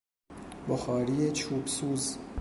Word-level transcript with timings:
بخاری 0.69 1.31
چوب 1.31 1.67
سوز 1.67 2.17